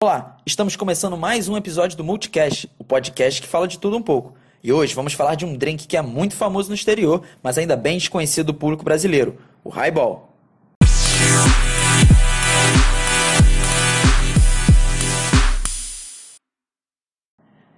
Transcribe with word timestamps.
Olá, 0.00 0.36
estamos 0.46 0.76
começando 0.76 1.16
mais 1.16 1.48
um 1.48 1.56
episódio 1.56 1.96
do 1.96 2.04
Multicast, 2.04 2.70
o 2.78 2.84
podcast 2.84 3.42
que 3.42 3.48
fala 3.48 3.66
de 3.66 3.80
tudo 3.80 3.96
um 3.96 4.00
pouco. 4.00 4.32
E 4.62 4.72
hoje 4.72 4.94
vamos 4.94 5.12
falar 5.12 5.34
de 5.34 5.44
um 5.44 5.56
drink 5.56 5.88
que 5.88 5.96
é 5.96 6.00
muito 6.00 6.36
famoso 6.36 6.68
no 6.68 6.76
exterior, 6.76 7.24
mas 7.42 7.58
ainda 7.58 7.76
bem 7.76 7.98
desconhecido 7.98 8.46
do 8.46 8.54
público 8.54 8.84
brasileiro, 8.84 9.36
o 9.64 9.68
Highball. 9.70 10.32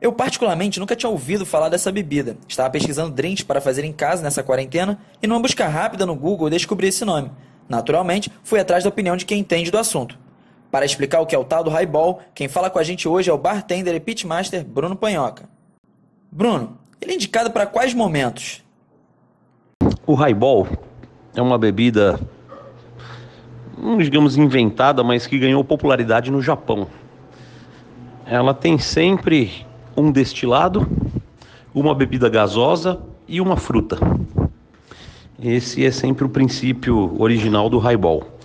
Eu 0.00 0.12
particularmente 0.12 0.80
nunca 0.80 0.96
tinha 0.96 1.08
ouvido 1.08 1.46
falar 1.46 1.68
dessa 1.68 1.92
bebida. 1.92 2.36
Estava 2.48 2.68
pesquisando 2.68 3.14
drinks 3.14 3.44
para 3.44 3.60
fazer 3.60 3.84
em 3.84 3.92
casa 3.92 4.24
nessa 4.24 4.42
quarentena 4.42 4.98
e 5.22 5.28
numa 5.28 5.38
busca 5.38 5.68
rápida 5.68 6.04
no 6.04 6.16
Google 6.16 6.50
descobri 6.50 6.88
esse 6.88 7.04
nome. 7.04 7.30
Naturalmente, 7.68 8.28
fui 8.42 8.58
atrás 8.58 8.82
da 8.82 8.90
opinião 8.90 9.16
de 9.16 9.24
quem 9.24 9.38
entende 9.38 9.70
do 9.70 9.78
assunto. 9.78 10.18
Para 10.70 10.84
explicar 10.84 11.20
o 11.20 11.26
que 11.26 11.34
é 11.34 11.38
o 11.38 11.44
tal 11.44 11.64
do 11.64 11.70
highball, 11.70 12.20
quem 12.34 12.46
fala 12.46 12.68
com 12.68 12.78
a 12.78 12.82
gente 12.82 13.08
hoje 13.08 13.30
é 13.30 13.32
o 13.32 13.38
bartender 13.38 13.94
e 13.94 14.00
pitmaster 14.00 14.64
Bruno 14.64 14.94
Panhoca. 14.94 15.48
Bruno, 16.30 16.76
ele 17.00 17.12
é 17.12 17.14
indicado 17.14 17.50
para 17.50 17.64
quais 17.64 17.94
momentos? 17.94 18.62
O 20.06 20.12
highball 20.12 20.68
é 21.34 21.40
uma 21.40 21.56
bebida, 21.56 22.20
digamos, 23.98 24.36
inventada, 24.36 25.02
mas 25.02 25.26
que 25.26 25.38
ganhou 25.38 25.64
popularidade 25.64 26.30
no 26.30 26.42
Japão. 26.42 26.86
Ela 28.26 28.52
tem 28.52 28.78
sempre 28.78 29.66
um 29.96 30.12
destilado, 30.12 30.86
uma 31.74 31.94
bebida 31.94 32.28
gasosa 32.28 33.00
e 33.26 33.40
uma 33.40 33.56
fruta. 33.56 33.98
Esse 35.42 35.86
é 35.86 35.90
sempre 35.90 36.26
o 36.26 36.28
princípio 36.28 37.18
original 37.18 37.70
do 37.70 37.78
highball 37.78 38.37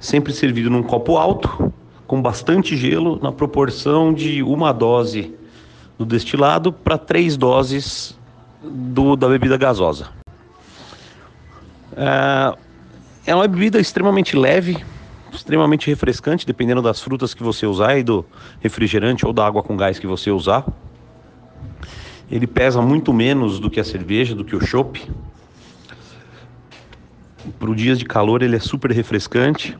sempre 0.00 0.32
servido 0.32 0.70
num 0.70 0.82
copo 0.82 1.18
alto, 1.18 1.72
com 2.06 2.20
bastante 2.20 2.76
gelo, 2.76 3.20
na 3.22 3.30
proporção 3.30 4.12
de 4.12 4.42
uma 4.42 4.72
dose 4.72 5.32
do 5.98 6.04
destilado 6.04 6.72
para 6.72 6.98
três 6.98 7.36
doses 7.36 8.18
do, 8.62 9.14
da 9.14 9.28
bebida 9.28 9.56
gasosa. 9.56 10.08
É, 11.96 12.56
é 13.26 13.34
uma 13.34 13.46
bebida 13.46 13.78
extremamente 13.78 14.34
leve, 14.34 14.82
extremamente 15.30 15.88
refrescante, 15.88 16.46
dependendo 16.46 16.80
das 16.80 17.00
frutas 17.00 17.34
que 17.34 17.42
você 17.42 17.66
usar 17.66 17.98
e 17.98 18.02
do 18.02 18.24
refrigerante 18.60 19.26
ou 19.26 19.32
da 19.32 19.46
água 19.46 19.62
com 19.62 19.76
gás 19.76 19.98
que 19.98 20.06
você 20.06 20.30
usar. 20.30 20.64
Ele 22.30 22.46
pesa 22.46 22.80
muito 22.80 23.12
menos 23.12 23.60
do 23.60 23.68
que 23.68 23.78
a 23.78 23.84
cerveja, 23.84 24.34
do 24.34 24.44
que 24.44 24.56
o 24.56 24.60
chopp. 24.64 25.06
Para 27.58 27.70
os 27.70 27.76
dias 27.76 27.98
de 27.98 28.04
calor 28.04 28.42
ele 28.42 28.56
é 28.56 28.60
super 28.60 28.90
refrescante. 28.90 29.76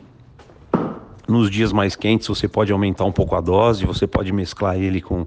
Nos 1.31 1.49
dias 1.49 1.71
mais 1.71 1.95
quentes 1.95 2.27
você 2.27 2.45
pode 2.45 2.73
aumentar 2.73 3.05
um 3.05 3.11
pouco 3.11 3.35
a 3.35 3.39
dose, 3.39 3.85
você 3.85 4.05
pode 4.05 4.33
mesclar 4.33 4.75
ele 4.75 4.99
com, 4.99 5.25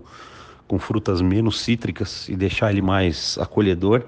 com 0.69 0.79
frutas 0.79 1.23
menos 1.23 1.63
cítricas 1.63 2.29
e 2.29 2.37
deixar 2.37 2.71
ele 2.71 2.83
mais 2.83 3.39
acolhedor. 3.39 4.03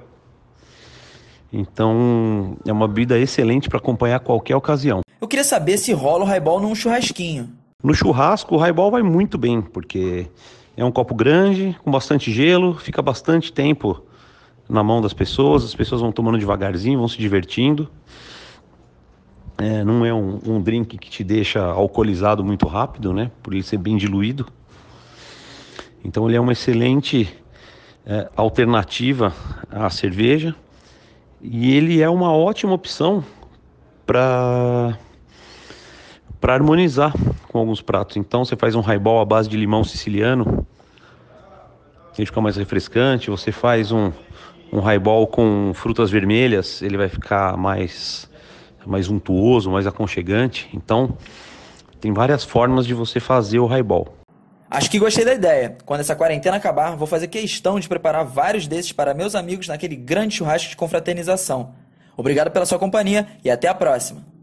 Então 1.50 2.58
é 2.66 2.70
uma 2.70 2.86
bebida 2.86 3.18
excelente 3.18 3.70
para 3.70 3.78
acompanhar 3.78 4.20
qualquer 4.20 4.54
ocasião. 4.54 5.00
Eu 5.18 5.26
queria 5.26 5.42
saber 5.42 5.78
se 5.78 5.94
rola 5.94 6.24
o 6.24 6.26
highball 6.26 6.60
num 6.60 6.74
churrasquinho. 6.74 7.48
No 7.82 7.94
churrasco 7.94 8.56
o 8.56 8.58
highball 8.58 8.90
vai 8.90 9.02
muito 9.02 9.38
bem, 9.38 9.62
porque 9.62 10.26
é 10.76 10.84
um 10.84 10.92
copo 10.92 11.14
grande, 11.14 11.74
com 11.82 11.90
bastante 11.90 12.30
gelo, 12.30 12.74
fica 12.74 13.00
bastante 13.00 13.50
tempo 13.50 14.02
na 14.68 14.82
mão 14.82 15.00
das 15.00 15.14
pessoas, 15.14 15.64
as 15.64 15.74
pessoas 15.74 16.02
vão 16.02 16.12
tomando 16.12 16.36
devagarzinho, 16.36 16.98
vão 16.98 17.08
se 17.08 17.16
divertindo. 17.16 17.88
É, 19.66 19.82
não 19.82 20.06
é 20.06 20.14
um, 20.14 20.38
um, 20.46 20.62
drink 20.62 20.96
que 20.96 21.10
te 21.10 21.24
deixa 21.24 21.60
alcoolizado 21.60 22.44
muito 22.44 22.68
rápido, 22.68 23.12
né? 23.12 23.32
Por 23.42 23.52
ele 23.52 23.64
ser 23.64 23.78
bem 23.78 23.96
diluído. 23.96 24.46
Então 26.04 26.28
ele 26.28 26.36
é 26.36 26.40
uma 26.40 26.52
excelente 26.52 27.36
é, 28.06 28.30
alternativa 28.36 29.34
à 29.68 29.90
cerveja 29.90 30.54
e 31.42 31.74
ele 31.74 32.00
é 32.00 32.08
uma 32.08 32.32
ótima 32.32 32.74
opção 32.74 33.24
para 34.06 34.96
para 36.40 36.54
harmonizar 36.54 37.12
com 37.48 37.58
alguns 37.58 37.82
pratos. 37.82 38.16
Então 38.16 38.44
você 38.44 38.54
faz 38.54 38.76
um 38.76 38.80
highball 38.80 39.20
à 39.20 39.24
base 39.24 39.48
de 39.48 39.56
limão 39.56 39.82
siciliano, 39.82 40.64
ele 42.16 42.26
fica 42.26 42.40
mais 42.40 42.54
refrescante. 42.54 43.30
Você 43.30 43.50
faz 43.50 43.90
um 43.90 44.12
um 44.72 44.78
highball 44.78 45.26
com 45.26 45.72
frutas 45.74 46.08
vermelhas, 46.08 46.82
ele 46.82 46.96
vai 46.96 47.08
ficar 47.08 47.56
mais 47.56 48.30
mais 48.86 49.08
untuoso, 49.08 49.70
mais 49.70 49.86
aconchegante. 49.86 50.68
Então, 50.72 51.16
tem 52.00 52.12
várias 52.12 52.44
formas 52.44 52.86
de 52.86 52.94
você 52.94 53.20
fazer 53.20 53.58
o 53.58 53.66
highball. 53.66 54.14
Acho 54.70 54.90
que 54.90 54.98
gostei 54.98 55.24
da 55.24 55.34
ideia. 55.34 55.76
Quando 55.84 56.00
essa 56.00 56.16
quarentena 56.16 56.56
acabar, 56.56 56.96
vou 56.96 57.06
fazer 57.06 57.28
questão 57.28 57.78
de 57.78 57.88
preparar 57.88 58.24
vários 58.24 58.66
desses 58.66 58.92
para 58.92 59.14
meus 59.14 59.34
amigos 59.34 59.68
naquele 59.68 59.94
grande 59.94 60.34
churrasco 60.34 60.68
de 60.68 60.76
confraternização. 60.76 61.74
Obrigado 62.16 62.50
pela 62.50 62.66
sua 62.66 62.78
companhia 62.78 63.26
e 63.44 63.50
até 63.50 63.68
a 63.68 63.74
próxima. 63.74 64.35